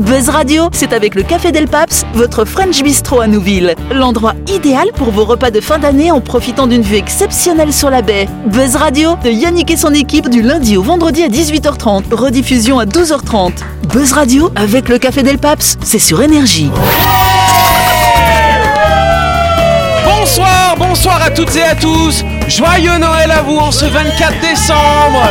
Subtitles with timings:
[0.00, 3.74] Buzz Radio, c'est avec le Café Del Paps, votre French Bistro à Nouville.
[3.92, 8.00] L'endroit idéal pour vos repas de fin d'année en profitant d'une vue exceptionnelle sur la
[8.00, 8.26] baie.
[8.46, 12.86] Buzz Radio, de Yannick et son équipe du lundi au vendredi à 18h30, rediffusion à
[12.86, 13.52] 12h30.
[13.92, 16.70] Buzz Radio, avec le Café Del Paps, c'est sur Énergie.
[20.06, 22.24] Bonsoir, bonsoir à toutes et à tous.
[22.50, 25.22] Joyeux Noël à vous en ce 24 décembre.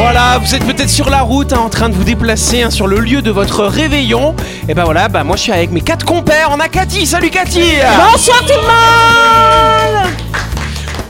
[0.00, 2.86] Voilà, vous êtes peut-être sur la route hein, en train de vous déplacer hein, sur
[2.86, 4.36] le lieu de votre réveillon.
[4.68, 6.50] Et ben voilà, bah moi je suis avec mes quatre compères.
[6.52, 7.72] On a Cathy, salut Cathy.
[8.12, 10.12] Bonsoir tout le monde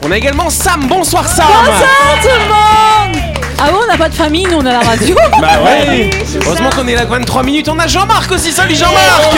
[0.07, 1.47] On a également Sam, bonsoir Sam.
[1.47, 3.23] Bonsoir tout le monde
[3.59, 6.09] Ah bon, on n'a pas de famille, nous on a la radio Bah ouais.
[6.47, 7.69] Heureusement qu'on est là 23 minutes.
[7.69, 9.37] On a Jean-Marc aussi, salut Jean-Marc.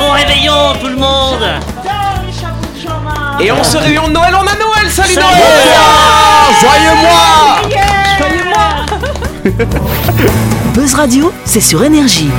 [0.00, 1.44] Bon réveillon tout le monde
[3.40, 5.14] Et on se réveille de Noël, on a Noël, salut.
[5.14, 5.26] Noël.
[6.60, 7.62] Joyeux mois.
[10.74, 12.30] Buzz Radio, c'est sur Énergie.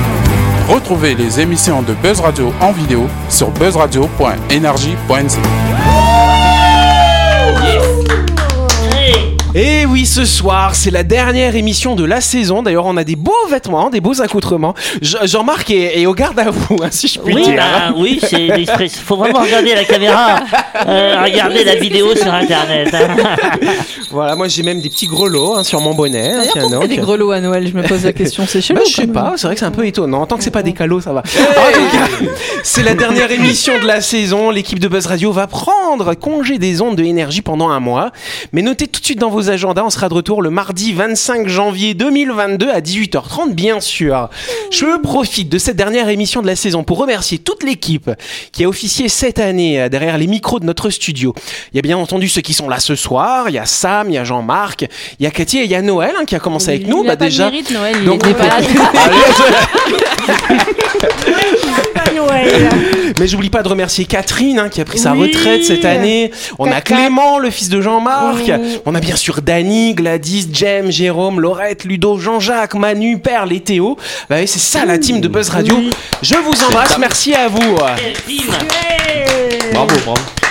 [0.68, 5.38] Retrouvez les émissions de Buzz Radio en vidéo sur buzzradio.energie.nc.
[9.56, 12.64] Et oui, ce soir, c'est la dernière émission de la saison.
[12.64, 14.74] D'ailleurs, on a des beaux vêtements, des beaux accoutrements.
[15.00, 17.56] Je- Jean-Marc est, est au garde à vous, hein, si je puis Oui, dire.
[17.56, 18.96] bah, oui, c'est l'express.
[18.98, 20.40] Faut vraiment regarder la caméra,
[20.88, 22.92] euh, regarder la vidéo sur internet.
[22.94, 23.16] hein.
[24.10, 26.32] Voilà, moi j'ai même des petits grelots hein, sur mon bonnet.
[26.52, 26.88] tiens pourquoi donc.
[26.88, 27.66] des grelots à Noël?
[27.68, 29.66] Je me pose la question, c'est chelou Bah, je sais pas, c'est vrai que c'est
[29.66, 30.24] un peu étonnant.
[30.26, 31.20] Tant que c'est pas des calots, ça va.
[31.20, 32.30] En tout cas,
[32.62, 34.50] c'est la dernière émission de la saison.
[34.50, 38.12] L'équipe de Buzz Radio va prendre congé des ondes de énergie pendant un mois.
[38.52, 41.48] Mais notez tout de suite dans vos agendas, on sera de retour le mardi 25
[41.48, 44.28] janvier 2022 à 18h30, bien sûr.
[44.70, 48.10] Je profite de cette dernière émission de la saison pour remercier toute l'équipe
[48.52, 51.34] qui a officié cette année euh, derrière les micros de notre studio.
[51.72, 53.48] Il y a bien entendu ceux qui sont là ce soir.
[53.48, 54.86] Il y a Sam, il y a Jean-Marc,
[55.18, 57.02] il y a Cathy et il y a Noël hein, qui a commencé avec nous.
[57.02, 57.46] A Bah, pas déjà.
[57.46, 58.58] de mérite, Noël, il Donc, était pas.
[63.18, 66.30] Mais j'oublie pas de remercier Catherine hein, qui a pris sa retraite cette année.
[66.58, 68.50] On a Clément, le fils de Jean-Marc.
[68.86, 73.96] On a bien sûr Dany, Gladys, Jem, Jérôme, Laurette, Ludo, Jean-Jacques, Manu, Perle et Théo.
[74.28, 75.76] Bah oui, c'est ça la team de Buzz Radio.
[76.22, 77.76] Je vous embrasse, merci à vous.
[79.72, 80.43] Bravo, bravo.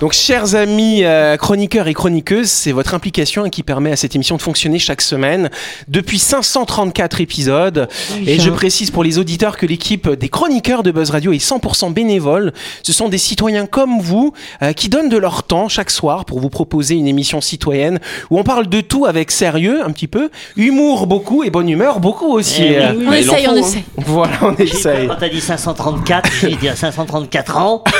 [0.00, 4.14] Donc, chers amis euh, chroniqueurs et chroniqueuses, c'est votre implication hein, qui permet à cette
[4.14, 5.50] émission de fonctionner chaque semaine
[5.88, 7.88] depuis 534 épisodes.
[8.24, 11.92] Et je précise pour les auditeurs que l'équipe des chroniqueurs de Buzz Radio est 100%
[11.92, 12.52] bénévole.
[12.84, 14.32] Ce sont des citoyens comme vous
[14.62, 17.98] euh, qui donnent de leur temps chaque soir pour vous proposer une émission citoyenne
[18.30, 21.98] où on parle de tout avec sérieux un petit peu, humour beaucoup et bonne humeur
[21.98, 22.62] beaucoup aussi.
[22.62, 22.76] Eh oui.
[22.76, 23.82] Euh, On essaye, on essaye.
[24.06, 25.08] Voilà, on essaye.
[25.08, 27.82] Quand t'as dit 534, je vais dire 534 ans.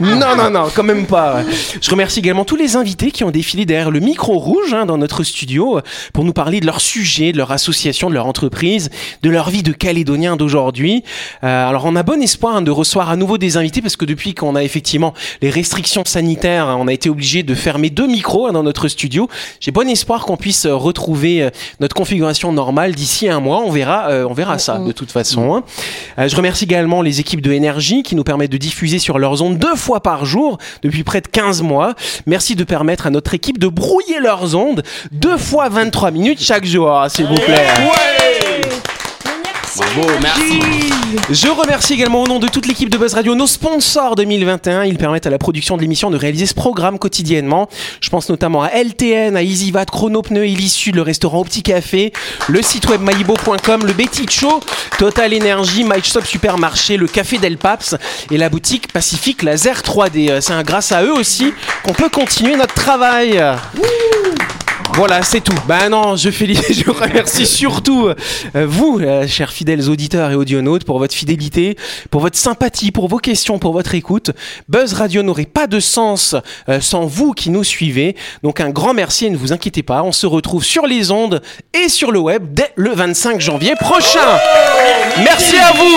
[0.00, 1.42] Non, non, non, quand même pas.
[1.80, 4.98] Je remercie également tous les invités qui ont défilé derrière le micro rouge hein, dans
[4.98, 5.82] notre studio euh,
[6.12, 8.90] pour nous parler de leur sujet, de leur association, de leur entreprise,
[9.22, 11.04] de leur vie de Calédonien d'aujourd'hui.
[11.44, 14.04] Euh, alors, on a bon espoir hein, de recevoir à nouveau des invités parce que
[14.04, 18.06] depuis qu'on a effectivement les restrictions sanitaires, hein, on a été obligé de fermer deux
[18.06, 19.28] micros hein, dans notre studio.
[19.60, 21.50] J'ai bon espoir qu'on puisse euh, retrouver
[21.80, 23.62] notre configuration normale d'ici un mois.
[23.64, 25.62] On verra, euh, on verra ça de toute façon.
[26.18, 29.42] Euh, je remercie également les équipes de énergie qui nous permettent de diffuser sur leurs
[29.42, 31.94] ondes deux fois par jour depuis près de 15 mois.
[32.26, 36.64] Merci de permettre à notre équipe de brouiller leurs ondes deux fois 23 minutes chaque
[36.64, 37.66] jour, s'il vous plaît.
[39.76, 40.60] Bravo, merci.
[41.30, 44.84] Je remercie également au nom de toute l'équipe de Buzz Radio nos sponsors 2021.
[44.84, 47.68] Ils permettent à la production de l'émission de réaliser ce programme quotidiennement.
[48.00, 52.12] Je pense notamment à LTN, à EasyVat, Chrono Pneu, Illicud, le restaurant au Petit Café,
[52.48, 54.60] le site web maibo.com, le Betty Show,
[54.98, 57.96] Total Energy, My Shop Supermarché, le Café Del Paps
[58.30, 60.30] et la boutique Pacifique Laser 3D.
[60.30, 63.42] Euh, C'est grâce à eux aussi qu'on peut continuer notre travail.
[64.94, 65.56] Voilà, c'est tout.
[65.68, 70.84] Bah non, je félicite, je remercie surtout euh, vous, euh, chers fidèles auditeurs et audionautes,
[70.84, 71.76] pour votre fidélité,
[72.10, 74.30] pour votre sympathie, pour vos questions, pour votre écoute.
[74.68, 76.34] Buzz Radio n'aurait pas de sens
[76.68, 78.16] euh, sans vous qui nous suivez.
[78.42, 81.42] Donc un grand merci et ne vous inquiétez pas, on se retrouve sur les ondes
[81.74, 84.38] et sur le web dès le 25 janvier prochain.
[85.18, 85.96] Merci à vous.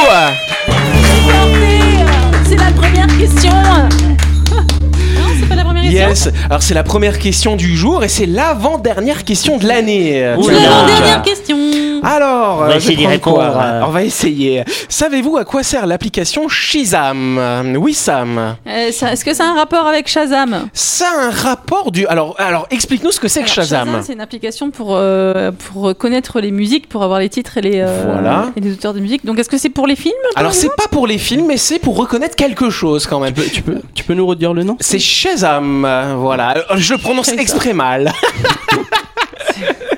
[6.07, 6.29] Yes.
[6.49, 10.33] Alors c'est la première question du jour et c'est l'avant-dernière question de l'année.
[10.37, 10.57] Oula.
[10.57, 10.87] Tiens donc.
[10.87, 11.57] Dernière question
[12.03, 13.81] Alors, On va euh, je essayer d'y répondre, euh.
[13.85, 14.63] On va essayer.
[14.87, 17.37] Savez-vous à quoi sert l'application Shazam?
[17.37, 18.55] Euh, Oui, Sam.
[18.67, 20.69] Euh, Est-ce que ça a un rapport avec Shazam?
[20.73, 22.05] Ça a un rapport du.
[22.07, 24.01] Alors, alors explique-nous ce que c'est que Alors, Shazam.
[24.05, 27.79] c'est une application pour, euh, pour connaître les musiques, pour avoir les titres et les,
[27.81, 28.47] euh, Voilà.
[28.55, 29.25] et les auteurs de musique.
[29.25, 31.79] Donc est-ce que c'est pour les films Alors, c'est pas pour les films, mais c'est
[31.79, 33.33] pour reconnaître quelque chose quand même.
[33.33, 34.77] Tu peux, tu peux nous redire le nom?
[34.79, 35.87] C'est Shazam.
[36.17, 36.53] Voilà.
[36.75, 37.39] Je le prononce Shazam.
[37.39, 38.11] exprès mal.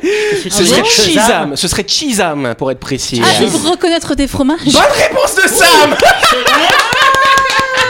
[0.01, 1.55] Que Ce serait Chisam.
[1.55, 3.21] Ce serait Chisam pour être précis.
[3.23, 4.59] Ah, c'est pour reconnaître des fromages.
[4.65, 5.95] Bonne réponse de Sam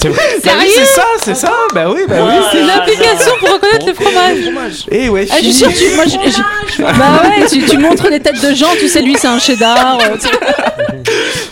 [0.00, 0.36] C'est vrai.
[0.44, 1.50] Bah oui, c'est ça, c'est ça.
[1.74, 2.32] Bah oui, bah oui.
[2.34, 3.36] Ah, C'est une là, application là.
[3.40, 4.86] pour reconnaître les fromages.
[4.90, 8.10] Et ouais, Ah, je suis sûre, tu, moi, je- je- bah ouais, tu, tu montres
[8.10, 9.96] des têtes de gens, tu sais, lui, c'est un cheddar.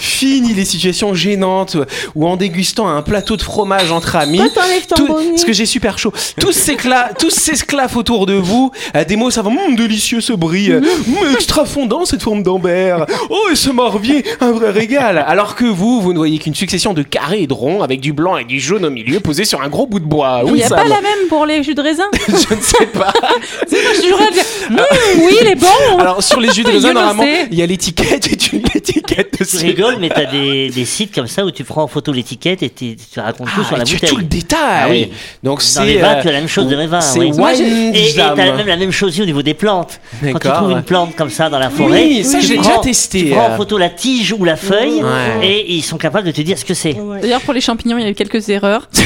[0.02, 1.76] fini les situations gênantes
[2.14, 4.40] où en dégustant un plateau de fromage entre amis,
[4.96, 7.50] tout- parce que j'ai super chaud, tous ces cla- tous
[7.96, 10.82] autour de vous, euh, des mots savants, Hum, délicieux ce brie, Hum,
[11.34, 15.24] extra fondant cette forme d'ambert, oh et ce marvier, un vrai régal.
[15.26, 18.12] Alors que vous, vous ne voyez qu'une succession de carrés et de ronds avec du
[18.12, 20.42] blanc et du jaune au milieu posés sur un gros bout de bois.
[20.44, 22.04] Il Oui, n'y a Sam pas la même pour les jus de raisin.
[22.28, 23.12] Je ne sais pas.
[23.68, 25.98] Sais, moi, je suis toujours là à dire, Hum, oui, il est bon.
[25.98, 29.42] Alors sur les jus de raisin, normalement, il y a l'étiquette et tu l'étiquette Tu
[29.44, 29.74] dessus.
[30.00, 32.96] Mais t'as des, des sites comme ça où tu prends en photo l'étiquette et tu
[33.16, 34.10] racontes tout Ah, sur la tu as bouteille.
[34.10, 34.58] tout le détail.
[34.60, 35.10] Ah oui.
[35.42, 37.00] Donc Dans c'est les vins, euh, tu as la même chose de les vins.
[37.00, 37.30] C'est oui.
[37.32, 40.00] wine Et t'as même la même chose aussi au niveau des plantes.
[40.22, 42.68] Quand tu trouves une plante comme ça dans la forêt, Oui, ça, tu j'ai prends-
[42.68, 43.54] déjà testé, Tu prends euh.
[43.54, 45.46] en photo la tige ou la feuille Ouais.
[45.46, 46.96] et ils sont capables de te dire ce que c'est.
[47.20, 48.88] D'ailleurs, pour les champignons, il y a eu quelques erreurs.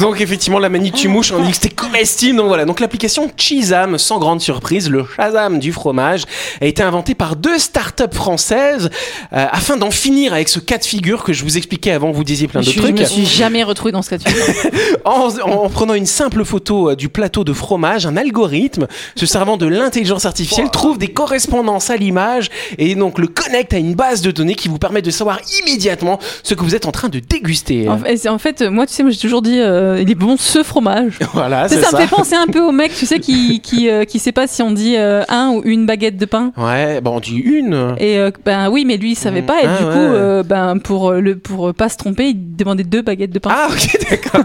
[0.00, 2.36] Donc effectivement la manitue mouche on dit que c'était comestible.
[2.38, 6.22] Donc voilà, donc l'application Chisam, sans grande surprise, le Shazam du fromage,
[6.60, 10.84] a été inventée par deux startups françaises euh, afin d'en finir avec ce cas de
[10.84, 12.98] figure que je vous expliquais avant, vous disiez plein de Je, je trucs.
[12.98, 14.44] me suis jamais retrouvée dans ce cas de figure.
[15.04, 19.56] En, en prenant une simple photo euh, du plateau de fromage, un algorithme se servant
[19.56, 22.48] de l'intelligence artificielle trouve des correspondances à l'image
[22.78, 26.18] et donc le connecte à une base de données qui vous permet de savoir immédiatement
[26.42, 27.88] ce que vous êtes en train de déguster.
[27.88, 30.36] En fait, en fait, moi, tu sais, moi, j'ai toujours dit, euh, il est bon
[30.36, 31.18] ce fromage.
[31.32, 31.96] Voilà, c'est ça, ça.
[31.98, 34.46] me fait penser un peu au mec, tu sais, qui qui, euh, qui sait pas
[34.46, 36.52] si on dit euh, un ou une baguette de pain.
[36.56, 37.94] Ouais, bon, on dit une.
[37.98, 39.62] Et euh, ben oui, mais lui, il savait pas.
[39.62, 39.92] Et Ah, du ouais.
[39.92, 43.30] coup, euh, ben pour euh, le pour euh, pas se tromper, il demandait deux baguettes
[43.30, 43.50] de pain.
[43.52, 44.42] Ah ok d'accord.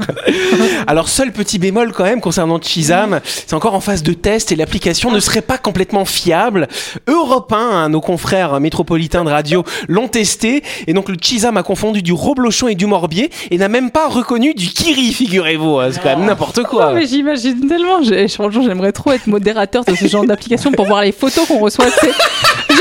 [0.87, 4.55] Alors seul petit bémol quand même concernant Chisam, c'est encore en phase de test et
[4.55, 6.67] l'application ne serait pas complètement fiable.
[7.07, 11.63] Europe 1, hein, nos confrères métropolitains de radio l'ont testé et donc le Chisam a
[11.63, 15.79] confondu du reblochon et du morbier et n'a même pas reconnu du kiri figurez-vous.
[15.79, 15.89] hein.
[15.91, 16.89] C'est quand même n'importe quoi.
[16.91, 17.99] Oh, mais j'imagine tellement.
[18.29, 21.85] Franchement, j'aimerais trop être modérateur de ce genre d'application pour voir les photos qu'on reçoit.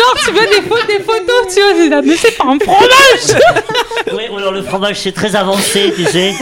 [0.00, 3.42] Genre, tu veux des, photos, des photos, tu vois, mais c'est pas un fromage.
[4.12, 6.32] Oui, ou alors le fromage c'est très avancé, tu sais,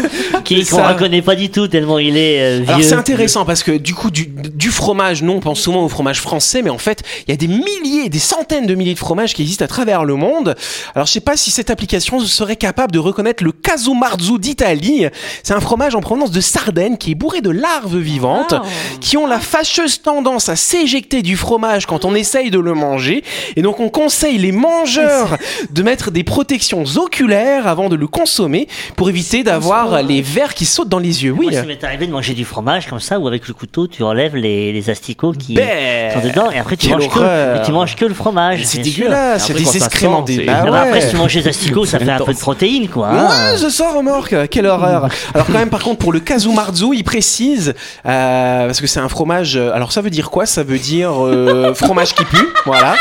[0.48, 0.88] qui qu'on ça.
[0.88, 2.68] reconnaît pas du tout tellement il est euh, vieux.
[2.68, 5.88] Alors c'est intéressant parce que du coup du, du fromage, non, on pense souvent au
[5.88, 8.98] fromage français, mais en fait il y a des milliers, des centaines de milliers de
[8.98, 10.54] fromages qui existent à travers le monde.
[10.94, 15.06] Alors je sais pas si cette application serait capable de reconnaître le Casumarzu d'Italie.
[15.42, 18.66] C'est un fromage en provenance de Sardaigne qui est bourré de larves vivantes Oh.
[19.00, 23.22] qui ont la fâcheuse tendance à s'éjecter du fromage quand on essaye de le manger.
[23.56, 25.36] Et donc on conseille les mangeurs
[25.70, 30.22] de mettre des protections oculaires avant de le consommer pour éviter d'avoir les
[30.54, 31.32] qui sautent dans les yeux.
[31.32, 31.46] Oui.
[31.46, 34.02] Moi, ça m'est arrivé de manger du fromage comme ça, où avec le couteau, tu
[34.02, 37.96] enlèves les, les asticots qui Ben, sont dedans, et après tu manges, que, tu manges
[37.96, 38.64] que le fromage.
[38.64, 40.44] C'est dégueulasse, c'est des excréments des.
[40.44, 40.78] Bah Ah bah, ouais.
[40.78, 43.08] Après, si tu manges les asticots, ça fait un peu de protéines, quoi.
[43.08, 43.26] hein.
[43.52, 44.34] Ouais, c'est ça, remorque.
[44.50, 45.08] Quelle horreur.
[45.34, 47.74] Alors quand même, par contre, pour le Kazumarzu, il précise
[48.06, 49.56] euh, parce que c'est un fromage.
[49.56, 50.46] euh, Alors ça veut dire quoi?
[50.46, 52.46] Ça veut dire euh, fromage qui pue.
[52.66, 52.94] Voilà.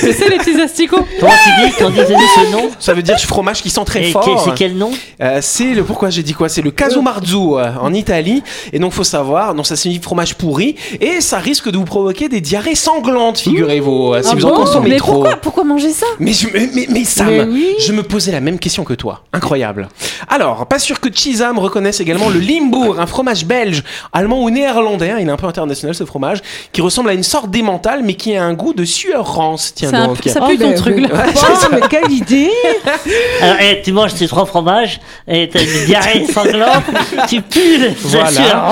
[0.00, 1.06] tu sais, les petits asticots.
[1.20, 4.12] Comment tu dis Quand dis ce nom Ça veut dire fromage qui sent très Et
[4.12, 4.24] fort.
[4.24, 4.90] quel- c'est quel nom?
[5.20, 8.42] Euh, c'est le pourquoi j'ai dit quoi C'est le Kazumarzu euh, en Italie
[8.72, 12.28] et donc faut savoir donc ça signifie fromage pourri et ça risque de vous provoquer
[12.28, 15.12] des diarrhées sanglantes figurez-vous euh, si Ah vous en consommez mais trop.
[15.14, 17.74] pourquoi, pourquoi manger ça Mais, je, mais, mais, mais Sam, Mais oui.
[17.80, 19.24] je me posais la même question que toi.
[19.32, 19.88] Incroyable.
[20.28, 23.82] Alors, pas sûr que Chisam reconnaisse également le Limbourg, un fromage belge,
[24.12, 25.10] allemand ou néerlandais.
[25.10, 26.38] hein, il est un peu international ce fromage,
[26.72, 29.72] qui ressemble à une sorte d'emmental, mais qui a un goût de sueur rance.
[29.74, 30.18] Tiens un- donc.
[30.26, 31.08] Ça pue ton truc là.
[31.36, 32.50] Oh, mais quelle idée
[33.42, 36.84] Alors, eh, tu manges ces trois fromages, et t'as une diarrhée sanglante,
[37.28, 38.64] tu pues le Voilà.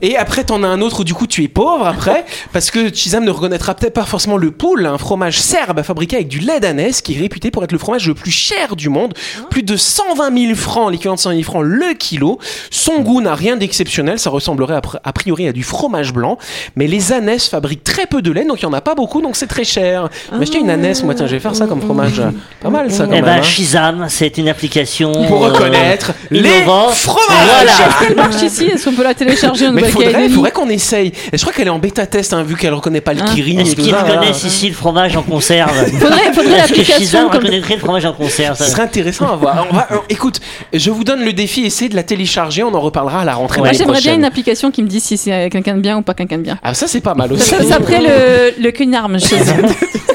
[0.00, 2.92] Et après, t'en as un autre où du coup tu es pauvre après, parce que
[2.94, 6.60] Chisam ne reconnaîtra peut-être pas forcément le poule, un fromage serbe fabriqué avec du lait
[6.60, 9.14] d'ânesse, qui est réputé pour être le fromage le plus cher du monde.
[9.50, 12.38] Plus de 120 000 francs, l'équivalent de 120 000 francs le kilo.
[12.70, 16.38] Son goût n'a rien d'exceptionnel, ça ressemblerait a pri- a priori à du fromage blanc.
[16.76, 19.20] Mais les ânesses fabriquent très peu de lait, donc il n'y en a pas beaucoup,
[19.20, 20.08] donc c'est très cher.
[20.32, 22.22] Mais acheter une ânesse, moi tiens, je vais faire ça comme fromage.
[22.60, 23.24] Pas mal ça quand Eh même.
[23.24, 23.42] ben, hein.
[23.42, 25.10] Shizam, c'est une application.
[25.26, 26.60] Pour euh, reconnaître les
[26.92, 27.26] fromages.
[27.28, 27.72] Voilà.
[28.08, 31.08] Elle marche ici, est-ce qu'on peut la télécharger en Mais il faudrait, qu'on essaye.
[31.32, 33.24] Et je crois qu'elle est en bêta test, hein, vu qu'elle reconnaît pas le Hein.
[33.34, 33.58] kiri.
[33.60, 35.70] Est-ce et tout qu'ils ça, connaissent ici le fromage en conserve
[36.00, 37.40] Faudrait, faudrait Est-ce que l'application Shizam comme...
[37.40, 39.66] reconnaîtrait le fromage en conserve Ce ça serait intéressant à voir.
[39.70, 40.40] On va, euh, écoute,
[40.72, 43.58] je vous donne le défi, essayez de la télécharger, on en reparlera à la rentrée.
[43.58, 44.20] Moi, l'année j'aimerais bien prochaine.
[44.20, 46.58] une application qui me dise si c'est quelqu'un de bien ou pas quelqu'un de bien.
[46.62, 47.42] Ah, ça c'est pas mal aussi.
[47.48, 49.64] Ça, ça, ça ferait le, le cunarme chez eux.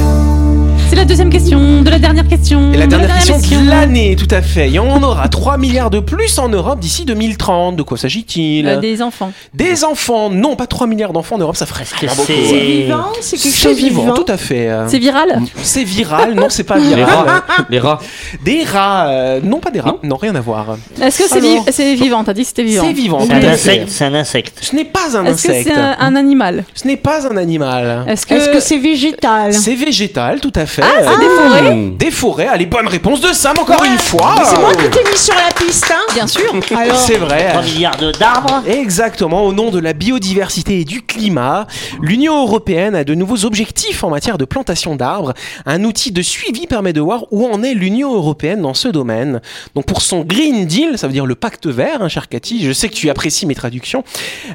[0.88, 2.72] C'est la deuxième question de la dernière question.
[2.72, 4.70] Et la de dernière question de l'année, tout à fait.
[4.70, 7.76] Et on aura 3 milliards de plus en Europe d'ici 2030.
[7.76, 9.30] De quoi s'agit-il Euh, des enfants.
[9.52, 10.30] Des enfants.
[10.30, 12.26] Non, pas 3 milliards d'enfants en Europe, ça ferait vraiment beaucoup.
[12.26, 14.68] c'est- C'est vivant C'est quelque C'est chose de vivant, vivant tout à fait.
[14.68, 14.88] euh.
[14.88, 17.04] C'est viral C'est viral, non, c'est pas Les viral.
[17.06, 17.44] rats.
[17.68, 17.98] Les rats.
[18.44, 20.78] Des rats, euh, non pas des rats, non rien à voir.
[21.00, 22.24] Est-ce que c'est vi- c'est vivant?
[22.24, 22.84] T'as dit que c'était vivant.
[22.86, 24.58] C'est vivant, C'est un insecte, c'est un insecte.
[24.62, 25.70] Ce n'est pas un Est-ce que insecte.
[25.74, 26.64] c'est un, un animal?
[26.74, 28.04] Ce n'est pas un animal.
[28.08, 29.52] Est-ce que Est-ce que c'est végétal?
[29.52, 30.77] C'est végétal, tout à fait.
[30.82, 31.96] Ah, c'est des forêts Mmh.
[31.96, 32.46] Des forêts.
[32.46, 34.34] Allez, bonne réponse de Sam encore une fois.
[34.44, 36.54] C'est moi qui t'ai mis sur la piste, hein Bien sûr.
[36.76, 37.48] Alors, C'est vrai.
[37.50, 38.62] 3 milliards de- d'arbres.
[38.66, 41.66] Exactement, au nom de la biodiversité et du climat,
[42.00, 45.34] l'Union européenne a de nouveaux objectifs en matière de plantation d'arbres.
[45.66, 49.40] Un outil de suivi permet de voir où en est l'Union européenne dans ce domaine.
[49.74, 52.72] Donc pour son Green Deal, ça veut dire le pacte vert, hein, cher Cathy, je
[52.72, 54.04] sais que tu apprécies mes traductions,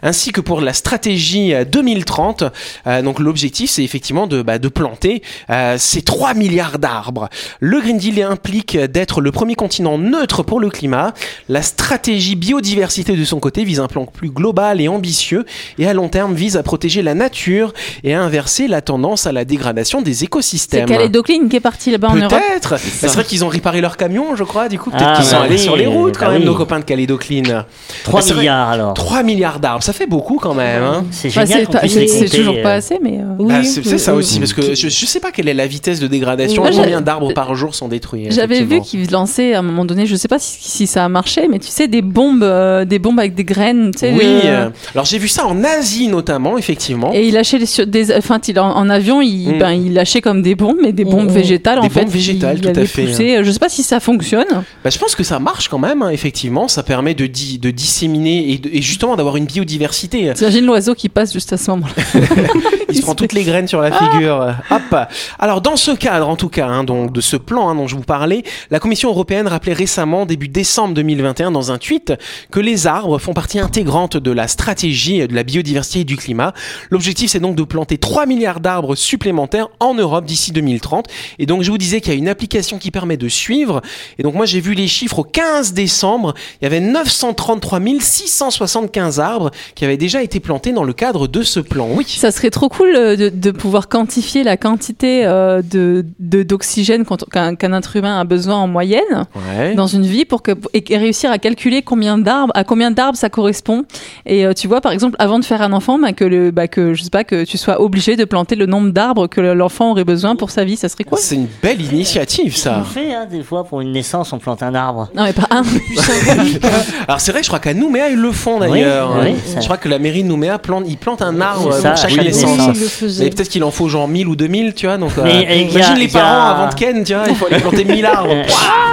[0.01, 2.43] ainsi que pour la stratégie euh, 2030.
[2.87, 7.29] euh, donc l'objectif, c'est effectivement de, bah, de planter euh, ces 3 milliards d'arbres.
[7.59, 11.13] Le Green Deal implique d'être le premier continent neutre pour le climat.
[11.49, 15.45] La stratégie biodiversité de son côté vise un plan plus global et ambitieux
[15.77, 19.31] et à long terme vise à protéger la nature et à inverser la tendance à
[19.31, 20.85] la dégradation des C'est écosystèmes.
[20.85, 22.29] Calédocline qui est parti là-bas en Europe.
[22.29, 22.71] Peut-être.
[22.71, 24.69] Bah, C'est vrai qu'ils ont réparé leur camion, je crois.
[24.69, 26.41] Du coup, peut-être Ah, qu'ils sont bah allés oui, sur les routes quand bah même,
[26.41, 26.47] oui.
[26.47, 27.65] nos copains de Calédocline.
[28.03, 28.41] 3 c'est vrai.
[28.41, 28.93] milliards alors.
[28.93, 30.83] 3 milliards d'arbres, ça fait beaucoup quand même.
[30.83, 31.05] hein.
[31.11, 33.19] C'est Bah, génial les c'est toujours pas euh, assez, mais.
[33.19, 35.47] euh, Bah, oui, c'est c'est ça oui, aussi, parce que je, je sais pas quelle
[35.47, 38.27] est la vitesse de dégradation, Moi, combien d'arbres par jour sont détruits.
[38.29, 41.09] J'avais vu qu'ils lançaient à un moment donné, je sais pas si, si ça a
[41.09, 44.11] marché, mais tu sais des bombes, euh, des bombes avec des graines, tu sais.
[44.13, 47.11] Oui, le- euh, alors j'ai vu ça en Asie notamment, effectivement.
[47.13, 49.59] Et il lâchait les sur- des, enfin, il, en, en avion, il, Mm.
[49.59, 51.33] ben, il lâchait comme des bombes, mais des bombes Mm.
[51.33, 52.01] végétales Des en fait.
[52.01, 53.39] bombes végétales, il, tout il à fait, poussé.
[53.43, 54.45] Je sais pas si ça fonctionne.
[54.83, 56.67] Bah, je pense que ça marche quand même, hein, effectivement.
[56.67, 60.31] Ça permet de, di- de disséminer et, de- et justement d'avoir une biodiversité.
[60.35, 62.21] T'imagines l'oiseau qui passe juste à ce moment-là.
[62.89, 64.53] Il se prend toutes les graines sur la figure.
[64.69, 64.95] Hop.
[65.39, 67.95] Alors dans ce cadre, en tout cas, hein, donc de ce plan hein, dont je
[67.95, 72.13] vous parlais, la Commission européenne rappelait récemment, début décembre 2021, dans un tweet,
[72.51, 76.53] que les arbres font partie intégrante de la stratégie de la biodiversité et du climat.
[76.89, 81.07] L'objectif, c'est donc de planter 3 milliards d'arbres supplémentaires en Europe d'ici 2030.
[81.39, 83.81] Et donc je vous disais qu'il y a une application qui permet de suivre.
[84.17, 86.33] Et donc moi j'ai vu les chiffres au 15 décembre.
[86.61, 91.43] Il y avait 933 675 arbres qui avaient déjà été plantés dans le cadre de
[91.43, 91.87] ce plan.
[91.91, 92.05] Oui.
[92.07, 95.82] Ça serait trop cool euh, de, pouvoir quantifier la quantité euh, de
[96.19, 99.75] de- d'oxygène qu'un qu'un être humain a besoin en moyenne Ouais.
[99.75, 103.17] dans une vie pour que et, et réussir à calculer combien d'arbres à combien d'arbres
[103.17, 103.85] ça correspond.
[104.25, 106.67] Et euh, tu vois par exemple avant de faire un enfant, bah, que le bah,
[106.67, 109.53] que je sais pas que tu sois obligé de planter le nombre d'arbres que le-
[109.53, 111.17] l'enfant aurait besoin pour sa vie, ça serait quoi?
[111.21, 112.83] C'est une belle initiative, On ça.
[112.83, 115.09] fait, hein, des fois, pour une naissance, on plante un arbre.
[115.15, 115.63] Non mais pas un.
[117.07, 119.15] Alors c'est vrai, je crois qu'à Nouméa ils le font d'ailleurs.
[119.21, 121.81] Oui, oui, je crois que la mairie de Nouméa plante, ils plantent un arbre euh,
[121.81, 122.69] pour chaque naissance.
[122.69, 123.29] Et faisait.
[123.29, 124.97] peut-être qu'il en faut genre 1000 ou 2000, tu vois.
[124.97, 127.45] Donc, euh, Mais, euh, imagine les a- parents avant de Ken, tu vois, il faut
[127.47, 128.33] aller planter 1000 arbres.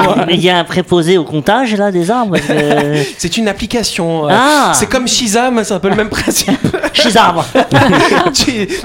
[0.01, 2.35] Euh, Mais il y a un préposé au comptage, là, des arbres.
[2.49, 4.27] euh, C'est une application.
[4.27, 4.73] euh, Ah.
[4.75, 6.59] C'est comme Shazam, c'est un peu le même principe.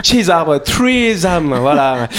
[0.04, 2.10] Chez arbres, Treesam, voilà.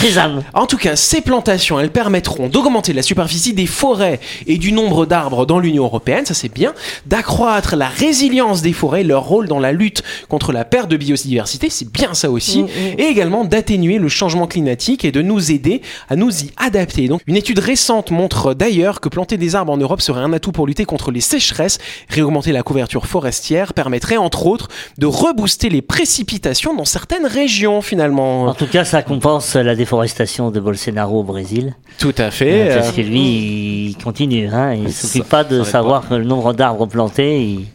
[0.54, 5.06] En tout cas, ces plantations, elles permettront d'augmenter la superficie des forêts et du nombre
[5.06, 6.73] d'arbres dans l'Union européenne, ça c'est bien,
[7.06, 11.68] d'accroître la résilience des forêts, leur rôle dans la lutte contre la perte de biodiversité,
[11.71, 12.64] c'est bien ça aussi,
[12.99, 17.08] et également d'atténuer le changement climatique et de nous aider à nous y adapter.
[17.08, 20.52] Donc, une étude récente montre d'ailleurs que planter des arbres en Europe serait un atout
[20.52, 24.68] pour lutter contre les sécheresses, réaugmenter la couverture forestière, permettrait entre autres
[24.99, 28.44] de rebooster les précipitations dans certaines régions finalement.
[28.44, 31.75] En tout cas, ça compense la déforestation de Bolsonaro au Brésil.
[31.99, 32.70] Tout à fait.
[32.75, 34.49] Parce que lui, il continue.
[34.49, 37.40] Hein, il ça- s'occupe pas de savoir que le nombre d'arbres plantés.
[37.42, 37.66] Il,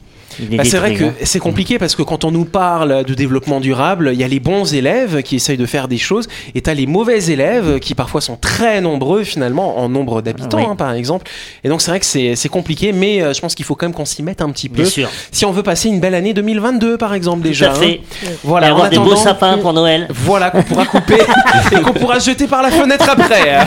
[0.51, 4.09] Bah, c'est vrai que c'est compliqué parce que quand on nous parle de développement durable,
[4.13, 6.87] il y a les bons élèves qui essayent de faire des choses et t'as les
[6.87, 10.63] mauvais élèves qui parfois sont très nombreux finalement en nombre d'habitants Oui.
[10.69, 11.29] hein, par exemple.
[11.63, 13.93] Et donc c'est vrai que c'est compliqué mais euh, je pense qu'il faut quand même
[13.93, 14.81] qu'on s'y mette un petit peu.
[14.81, 15.09] Bien sûr.
[15.31, 17.71] Si on veut passer une belle année 2022 par exemple Tout déjà.
[17.71, 18.01] à fait.
[18.25, 18.29] hein.
[18.43, 20.07] Voilà, Et en avoir des beaux sapins pour Noël.
[20.09, 21.19] Voilà qu'on pourra couper
[21.71, 23.59] et qu'on pourra jeter par la fenêtre après.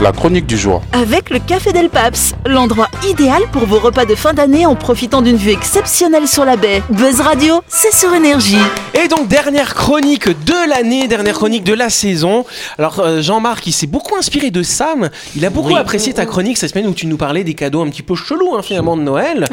[0.00, 0.80] La chronique du jour.
[0.92, 5.22] Avec le Café Del Paps, l'endroit idéal pour vos repas de fin d'année en profitant
[5.22, 6.82] d'une vue exceptionnelle sur la baie.
[6.88, 8.56] Buzz Radio, c'est sur énergie.
[8.94, 12.44] Et donc dernière chronique de l'année, dernière chronique de la saison.
[12.78, 15.10] Alors euh, Jean-Marc, il s'est beaucoup inspiré de Sam.
[15.36, 15.76] Il a beaucoup Oui.
[15.78, 18.54] apprécié ta chronique cette semaine où tu nous parlais des cadeaux un petit peu chelous
[18.56, 19.46] hein, finalement de Noël.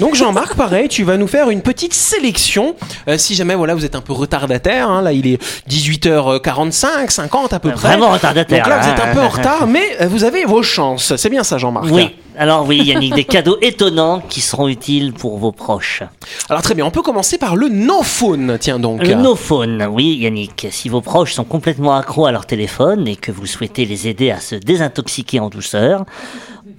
[0.00, 2.74] Donc Jean-Marc, pareil, tu vas nous faire une petite sélection.
[3.08, 7.52] Euh, si jamais voilà vous êtes un peu retardataire, hein, là il est 18h45, 50
[7.52, 7.88] à peu près.
[7.88, 8.64] Vraiment retardataire.
[8.64, 11.16] Donc là, vous êtes un peu en retard, mais Euh, vous avez vos chances.
[11.16, 11.86] C'est bien ça, Jean-Marc.
[11.90, 12.10] Oui.
[12.36, 16.02] Alors oui, Yannick, des cadeaux étonnants qui seront utiles pour vos proches.
[16.48, 18.58] Alors très bien, on peut commencer par le no-phone.
[18.60, 19.06] Tiens donc.
[19.06, 20.66] Le no phone, oui Yannick.
[20.70, 24.30] Si vos proches sont complètement accros à leur téléphone et que vous souhaitez les aider
[24.32, 26.04] à se désintoxiquer en douceur,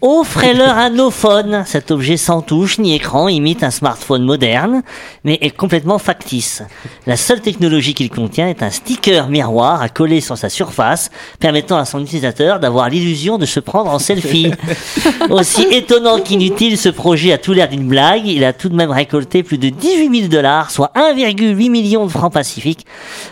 [0.06, 1.64] offrez-leur un no phone.
[1.66, 4.84] Cet objet sans touche ni écran imite un smartphone moderne,
[5.24, 6.62] mais est complètement factice.
[7.08, 11.10] La seule technologie qu'il contient est un sticker miroir à coller sur sa surface,
[11.40, 14.52] permettant à son utilisateur d'avoir l'illusion de se prendre en selfie.
[15.32, 18.28] Aussi étonnant qu'inutile, ce projet a tout l'air d'une blague.
[18.28, 22.12] Il a tout de même récolté plus de 18 000 dollars, soit 1,8 million de
[22.12, 22.86] francs pacifiques,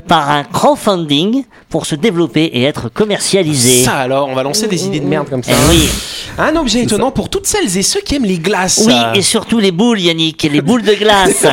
[0.07, 3.83] par un crowdfunding pour se développer et être commercialisé.
[3.83, 5.53] Ça alors, on va lancer des idées de merde comme ça.
[5.53, 5.89] Eh oui,
[6.37, 8.83] Un objet étonnant pour toutes celles et ceux qui aiment les glaces.
[8.85, 11.47] oui, et surtout les boules, Yannick, les boules de glace.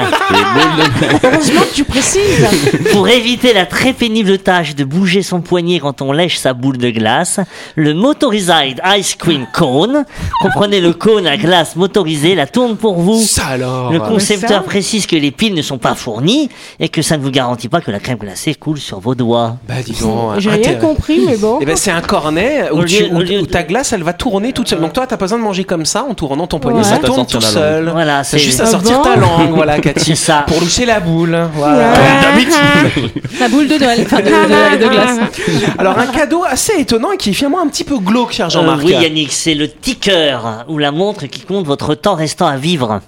[1.24, 2.46] Heureusement que tu précises.
[2.92, 6.76] Pour éviter la très pénible tâche de bouger son poignet quand on lèche sa boule
[6.76, 7.40] de glace,
[7.76, 10.04] le Motorized Ice Cream Cone,
[10.42, 13.22] comprenez le cône à glace motorisé, la tourne pour vous.
[13.22, 13.90] Ça alors.
[13.90, 17.22] Le concepteur ça précise que les piles ne sont pas fournies et que ça ne
[17.22, 19.56] vous garantit pas que la crème glacée coule sur vos doigts.
[19.66, 20.09] Bah dis donc.
[20.38, 21.58] J'ai rien compris, mais bon.
[21.60, 24.80] Eh ben, c'est un cornet où, tu- ta glace elle va tourner toute seule.
[24.80, 26.84] Donc toi t'as pas besoin de manger comme ça en tournant ton poignet, Ouais.
[26.84, 27.88] ça tourne tout seul.
[27.90, 30.10] Voilà, c'est juste à sortir ta langue, voilà Cathy.
[30.10, 30.44] C'est ça.
[30.46, 31.38] Pour loucher la boule.
[31.54, 31.92] Voilà.
[33.40, 35.18] La boule de Noël, enfin de, de- de glace.
[35.78, 38.80] Alors un cadeau assez étonnant et qui est finalement un petit peu glauque, cher Jean-Marc.
[38.80, 42.56] Euh, oui, Yannick, c'est le ticker ou la montre qui compte votre temps restant à
[42.56, 43.00] vivre.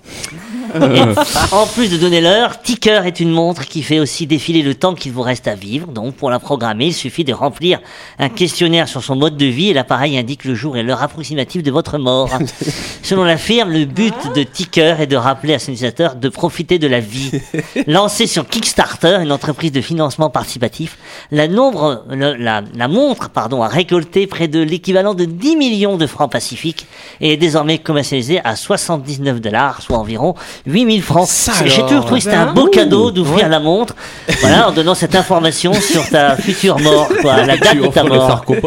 [1.52, 4.94] En plus de donner l'heure, Ticker est une montre qui fait aussi défiler le temps
[4.94, 5.88] qu'il vous reste à vivre.
[5.88, 7.80] Donc, pour la programmer, il suffit de remplir
[8.18, 11.62] un questionnaire sur son mode de vie et l'appareil indique le jour et l'heure approximative
[11.62, 12.30] de votre mort.
[13.02, 16.78] Selon la firme, le but de Ticker est de rappeler à son utilisateur de profiter
[16.78, 17.30] de la vie.
[17.86, 20.96] Lancée sur Kickstarter, une entreprise de financement participatif,
[21.30, 25.96] la, nombre, le- la, la montre pardon, a récolté près de l'équivalent de 10 millions
[25.96, 26.86] de francs pacifiques
[27.20, 30.34] et est désormais commercialisée à 79 dollars, soit environ
[30.66, 31.26] 8000 francs.
[31.28, 33.94] Ça J'ai toujours trouvé que c'était un beau cadeau d'ouvrir la montre,
[34.40, 38.04] voilà, en donnant cette information sur ta future mort, quoi, la date Tu de ta
[38.04, 38.44] mort.
[38.44, 38.56] quoi.
[38.56, 38.62] Tu,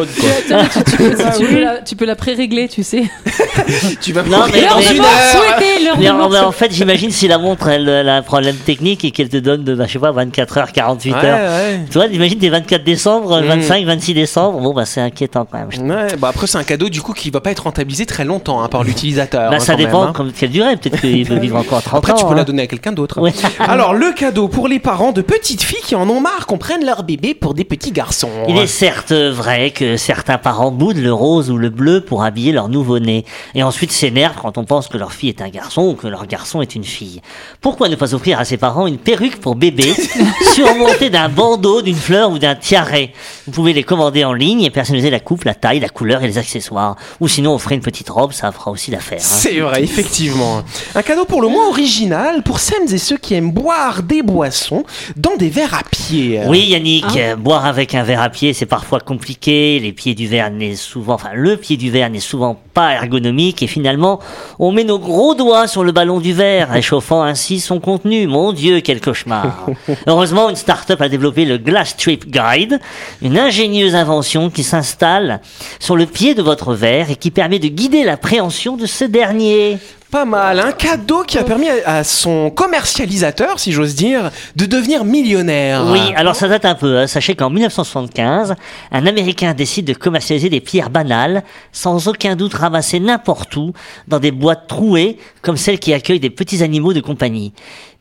[0.98, 3.04] peux, tu peux la, tu peux la pré-régler, tu sais.
[4.02, 5.96] Tu vas Non, mais- dans une heure.
[5.98, 8.56] Mais en, mort mais en fait, j'imagine si la montre elle, elle a un problème
[8.56, 11.40] technique et qu'elle te donne de, bah, je sais pas, 24 heures, 48 Ouais, heures.
[11.40, 11.80] ouais.
[11.90, 13.46] Tu vois, imagine t'es 24 décembre, Mm.
[13.46, 14.60] 25, 26 décembre.
[14.62, 15.90] Bon, bah, c'est inquiétant quand même.
[15.90, 18.62] Ouais, bah après c'est un cadeau du coup qui va pas être rentabilisé très longtemps
[18.62, 19.50] hein, par l'utilisateur.
[19.52, 20.14] Bah, hein, ça quand dépend même, hein.
[20.14, 20.76] comme quelle durée.
[20.78, 22.16] Peut-être qu'il peut vivre encore 30 Après ans.
[22.16, 22.36] tu peux hein.
[22.36, 23.22] la donner à quelqu'un d'autre.
[23.22, 23.32] Ouais.
[23.60, 26.84] Alors le cadeau pour les parents de petites filles qui en ont marre qu'on prenne
[26.86, 28.30] leur bébé pour des petits garçons.
[28.50, 32.52] Il est certes vrai que certains parents boudent le rose ou le bleu pour habiller
[32.52, 35.94] leur nouveau-né et ensuite s'énervent quand on pense que leur fille est un garçon ou
[35.94, 37.22] que leur garçon est une fille.
[37.62, 39.94] Pourquoi ne pas offrir à ses parents une perruque pour bébé
[40.54, 43.12] surmontée d'un bandeau, d'une fleur ou d'un tiaret
[43.46, 46.28] Vous pouvez les commander en ligne et personnaliser la coupe, la taille, la couleur et
[46.28, 46.96] les accessoires.
[47.20, 49.20] Ou sinon offrir une petite robe, ça fera aussi l'affaire.
[49.20, 49.26] hein.
[49.26, 50.64] C'est vrai, effectivement.
[50.96, 54.86] Un cadeau pour le moins original pour celles et ceux qui aiment boire des boissons
[55.18, 56.40] dans des verres à pied.
[56.48, 59.78] Oui, Yannick, euh, boire avec un verre à pied, c'est parfois compliqué.
[59.82, 63.62] Les pieds du verre n'est souvent, enfin, le pied du verre n'est souvent pas ergonomique
[63.62, 64.22] et finalement,
[64.58, 68.26] on met nos gros doigts sur le ballon du verre, réchauffant ainsi son contenu.
[68.26, 69.68] Mon Dieu, quel cauchemar.
[70.08, 72.80] Heureusement, une start-up a développé le Glass Trip Guide,
[73.22, 75.42] une ingénieuse invention qui s'installe
[75.82, 79.78] sur le pied de votre verre et qui permet de guider l'appréhension de ce dernier.
[80.16, 80.62] Pas mal.
[80.62, 85.84] Un cadeau qui a permis à, son commercialisateur, si j'ose dire, de devenir millionnaire.
[85.92, 87.00] Oui, alors ça date un peu.
[87.00, 87.06] hein.
[87.06, 88.56] Sachez qu'en 1975,
[88.94, 93.74] un Américain décide de commercialiser des pierres banales, sans aucun doute ramassées n'importe où,
[94.08, 97.52] dans des boîtes trouées, comme celles qui accueillent des petits animaux de compagnie.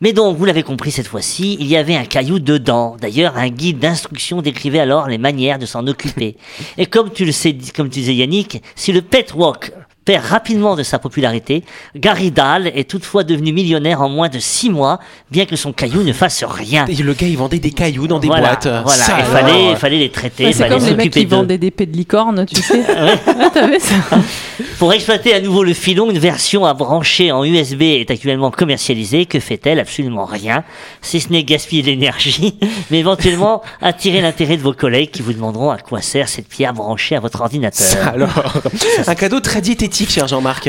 [0.00, 2.96] Mais donc, vous l'avez compris cette fois-ci, il y avait un caillou dedans.
[3.00, 6.36] D'ailleurs, un guide d'instruction décrivait alors les manières de s'en occuper.
[6.78, 9.72] Et comme tu le sais, comme tu disais Yannick, si le pet walk
[10.04, 11.64] perd rapidement de sa popularité,
[11.96, 16.02] Gary Dahl est toutefois devenu millionnaire en moins de six mois, bien que son caillou
[16.02, 16.86] ne fasse rien.
[16.86, 18.68] Et le gars, il vendait des cailloux dans des voilà, boîtes.
[18.84, 21.24] Voilà, il fallait, il fallait les traiter, Ouais, il c'est fallait comme les mecs qui
[21.24, 22.82] vendent des épées de licorne, tu sais.
[22.96, 23.94] Ah, T'as vu ça
[24.78, 29.26] Pour exploiter à nouveau le filon, une version à brancher en USB est actuellement commercialisée.
[29.26, 29.80] Que fait-elle?
[29.80, 30.64] Absolument rien,
[31.02, 32.58] si ce n'est gaspiller de l'énergie,
[32.90, 36.72] mais éventuellement attirer l'intérêt de vos collègues qui vous demanderont à quoi sert cette pierre
[36.72, 37.86] branchée à votre ordinateur.
[37.86, 38.62] Ça, alors.
[39.06, 39.93] Un cadeau très diététique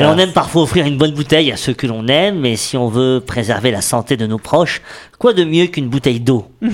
[0.06, 2.88] on aime parfois offrir une bonne bouteille à ceux que l'on aime, mais si on
[2.88, 4.82] veut préserver la santé de nos proches,
[5.18, 6.46] quoi de mieux qu'une bouteille d'eau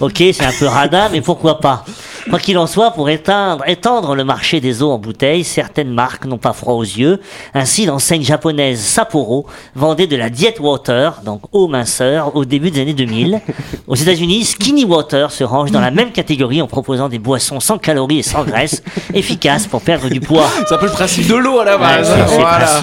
[0.00, 1.84] Ok, c'est un peu radin, mais pourquoi pas
[2.30, 6.24] Quoi qu'il en soit, pour éteindre, étendre le marché des eaux en bouteille, certaines marques
[6.24, 7.20] n'ont pas froid aux yeux.
[7.52, 12.80] Ainsi, l'enseigne japonaise Sapporo vendait de la Diet Water, donc eau minceur, au début des
[12.80, 13.40] années 2000.
[13.86, 17.76] Aux États-Unis, Skinny Water se range dans la même catégorie en proposant des boissons sans
[17.76, 18.82] calories et sans graisse,
[19.14, 20.48] efficaces pour perdre du poids.
[20.66, 22.16] C'est un peu le principe de l'eau à la Ouais, base.
[22.16, 22.80] le Voilà.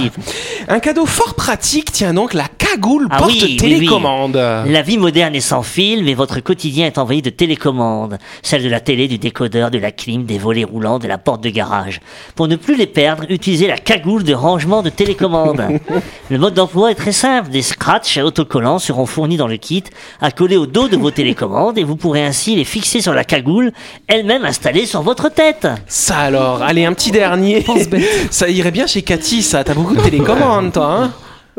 [0.67, 4.35] Un cadeau fort pratique tient donc la cagoule Ah porte oui, oui, télécommande.
[4.35, 8.17] La vie moderne est sans fil, mais votre quotidien est envahi de télécommandes.
[8.41, 11.43] Celle de la télé, du décodeur, de la clim, des volets roulants, de la porte
[11.43, 11.99] de garage.
[12.35, 15.61] Pour ne plus les perdre, utilisez la cagoule de rangement de télécommande.
[16.29, 17.49] le mode d'emploi est très simple.
[17.49, 19.83] Des scratchs autocollants seront fournis dans le kit,
[20.21, 23.23] à coller au dos de vos télécommandes, et vous pourrez ainsi les fixer sur la
[23.23, 23.73] cagoule,
[24.07, 25.67] elle-même installée sur votre tête.
[25.87, 27.65] Ça alors, allez, un petit dernier.
[28.31, 29.63] Ça irait bien chez Cathy, ça.
[29.63, 31.11] T'as beaucoup de télécommandes, toi, hein?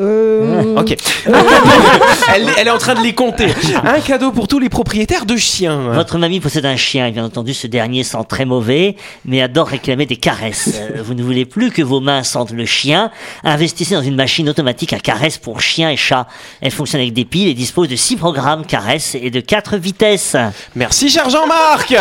[0.02, 0.76] Euh...
[0.76, 0.96] Ok.
[2.34, 3.48] elle, elle est en train de les compter.
[3.84, 5.92] Un cadeau pour tous les propriétaires de chiens.
[5.92, 9.68] Votre mamie possède un chien, et bien entendu ce dernier sent très mauvais, mais adore
[9.68, 10.70] réclamer des caresses.
[10.82, 13.10] Euh, vous ne voulez plus que vos mains sentent le chien,
[13.44, 16.26] investissez dans une machine automatique à caresses pour chiens et chats.
[16.60, 20.36] Elle fonctionne avec des piles et dispose de 6 programmes caresses et de 4 vitesses.
[20.74, 21.94] Merci, cher Jean-Marc.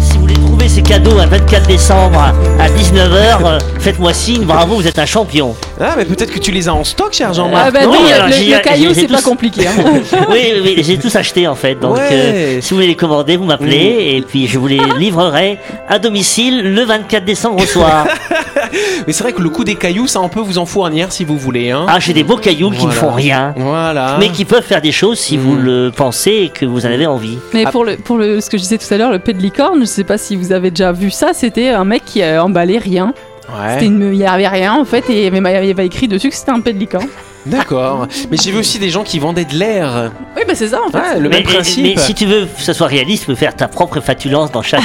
[0.00, 4.86] Si vous voulez trouver ces cadeaux un 24 décembre à 19h, faites-moi signe, bravo, vous
[4.86, 5.56] êtes un champion.
[5.80, 7.72] Ah, mais peut-être que tu les as en stock, cher Ah Jean-Marc.
[7.72, 9.66] bah non, non, alors le, le caillou, c'est pas compliqué.
[9.66, 9.72] hein.
[10.30, 11.76] oui, oui, oui, j'ai tous acheté en fait.
[11.76, 12.08] Donc, Ouais.
[12.10, 15.98] euh, si vous voulez les commander, vous m'appelez et puis je vous les livrerai à
[15.98, 18.06] domicile le 24 décembre au soir.
[19.06, 21.24] Mais c'est vrai que le coup des cailloux, ça on peut vous en fournir si
[21.24, 21.70] vous voulez.
[21.70, 21.86] Hein.
[21.88, 24.16] Ah, j'ai des beaux cailloux qui ne font rien, Voilà.
[24.18, 25.62] mais qui peuvent faire des choses si vous Mm.
[25.64, 27.38] le pensez et que vous en avez envie.
[27.54, 27.70] Mais Ah.
[27.70, 29.80] pour, le, pour le, ce que je disais tout à l'heure, le pet de licorne,
[29.80, 32.78] je sais pas si vous avez déjà vu ça, c'était un mec qui a emballé
[32.78, 33.14] rien.
[33.52, 33.84] Ouais.
[33.84, 35.36] Une- Il y avait rien en fait, et il y
[35.70, 37.08] avait- écrit dessus que c'était un licorne.
[37.46, 38.06] D'accord.
[38.30, 40.10] Mais j'ai vu aussi des gens qui vendaient de l'air.
[40.36, 40.98] Oui, bah c'est ça en fait.
[40.98, 41.96] Ouais, le mais, même principe.
[41.96, 44.62] mais si tu veux que ça soit réaliste, tu peux faire ta propre fatulence dans
[44.62, 44.80] chaque,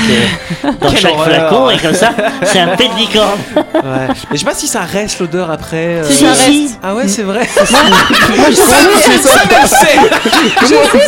[0.63, 1.25] euh, dans Quelle chaque horreur.
[1.49, 2.11] flacon et comme ça,
[2.43, 3.39] c'est un pet de licorne.
[3.55, 4.07] Ouais.
[4.07, 5.97] Mais je sais pas si ça reste l'odeur après.
[5.97, 6.03] euh.
[6.03, 6.63] Si, ça si.
[6.63, 6.79] reste.
[6.83, 7.41] Ah ouais, c'est vrai.
[7.47, 8.69] Je sais,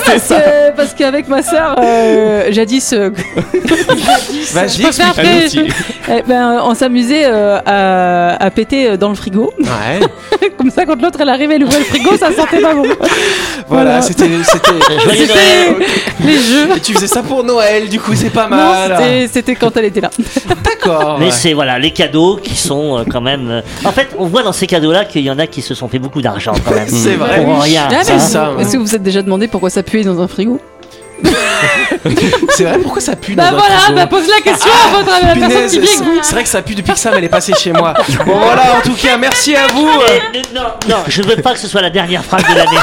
[0.05, 3.09] parce, que- parce qu'avec ma sœur, euh, jadis, euh,
[4.53, 5.65] Vas-y, je
[6.07, 9.51] eh ben, on s'amusait euh, à, à péter dans le frigo.
[9.59, 10.49] Ouais.
[10.57, 12.83] Comme ça, quand l'autre elle arrivait, elle ouvrait le frigo, ça sentait pas bon.
[13.67, 14.01] Voilà, Voilà.
[14.01, 14.27] c'était.
[16.23, 16.69] Les jeux.
[16.75, 18.95] Et tu faisais ça pour Noël, du coup c'est pas mal.
[18.97, 20.09] c'était- c'était quand elle était là.
[20.63, 21.17] D'accord.
[21.19, 21.31] Mais ouais.
[21.31, 23.49] c'est voilà les cadeaux qui sont euh, quand même.
[23.49, 25.87] euh, En fait, on voit dans ces cadeaux-là qu'il y en a qui se sont
[25.87, 26.87] fait beaucoup d'argent quand même.
[26.87, 27.43] C'est vrai.
[27.43, 27.87] Pour rien.
[27.89, 28.61] Ah, mais c'est vous- ça, ouais.
[28.61, 30.59] Est-ce que vous vous êtes déjà demandé pourquoi ça puait dans un frigo?
[32.49, 34.97] C'est vrai, pourquoi ça pue Bah dans un voilà, frigo bah pose la question à
[34.97, 36.19] votre à la personne Punaise, qui vient avec vous.
[36.21, 37.93] c'est vrai que ça pue depuis que Sam elle est passée chez moi.
[38.25, 39.89] Bon voilà, en tout cas, merci à vous.
[40.33, 42.77] Eh, non, non, je veux pas que ce soit la dernière phrase de l'année.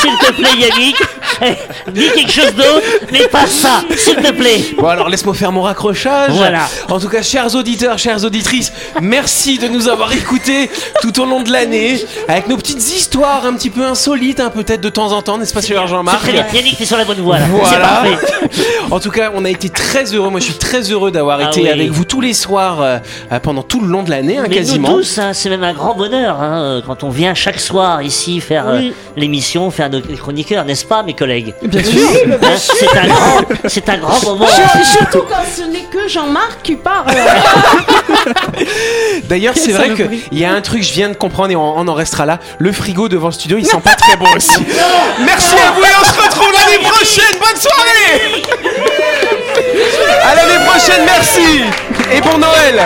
[0.00, 0.96] S'il te plaît, Yannick,
[1.42, 4.62] eh, dis quelque chose d'autre, mais pas ça, s'il te plaît.
[4.78, 6.30] Bon alors laisse-moi faire mon raccrochage.
[6.32, 6.68] Voilà.
[6.88, 10.70] En tout cas, chers auditeurs, chères auditrices, merci de nous avoir écoutés
[11.02, 14.80] tout au long de l'année avec nos petites histoires un petit peu insolites, hein, peut-être
[14.80, 16.46] de temps en temps, n'est-ce pas, cher Jean-Marc très bien.
[16.52, 17.44] Yannick, t'es sur la bonne voie là.
[17.50, 17.86] C'est Voilà.
[17.86, 18.18] parfait.
[18.90, 20.30] En tout cas, on a été très heureux.
[20.30, 21.68] Moi, je suis très heureux d'avoir Ah été oui.
[21.68, 22.98] avec vous tous les soirs euh,
[23.32, 24.90] euh, pendant tout le long de l'année, hein, Mais quasiment.
[24.90, 28.02] nous tous, hein, c'est même un grand bonheur hein, euh, quand on vient chaque soir
[28.02, 28.80] ici faire euh,
[29.16, 31.54] l'émission, faire nos chroniqueurs, n'est-ce pas, mes collègues?
[31.62, 32.08] Bien sûr.
[32.56, 34.46] C'est un grand, c'est un grand moment.
[34.84, 37.06] Surtout quand ce n'est que Jean-Marc qui parle.
[39.28, 40.22] D'ailleurs, c'est vrai que saloperie.
[40.32, 42.38] il y a un truc, je viens de comprendre et on, on en restera là.
[42.58, 44.58] Le frigo devant le studio, il sent pas très bon aussi.
[45.24, 46.52] Merci à vous et on se retrouve
[46.82, 47.38] prochaine.
[47.40, 48.42] Bonne soirée.
[50.22, 51.62] À l'année prochaine, merci
[52.12, 52.84] et bon Noël.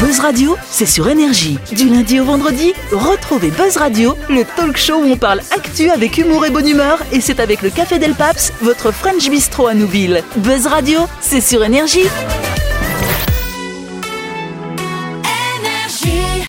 [0.00, 1.58] Buzz Radio, c'est sur énergie.
[1.72, 6.16] Du lundi au vendredi, retrouvez Buzz Radio, le talk show où on parle actu avec
[6.18, 9.74] humour et bonne humeur, et c'est avec le Café Del Paps, votre French Bistro à
[9.74, 10.24] Nouville.
[10.36, 12.08] Buzz Radio, c'est sur énergie.